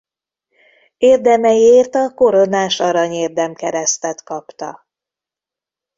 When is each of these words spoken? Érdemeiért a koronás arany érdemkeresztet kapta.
Érdemeiért 0.97 1.95
a 1.95 2.13
koronás 2.13 2.79
arany 2.79 3.11
érdemkeresztet 3.13 4.23
kapta. 4.23 4.87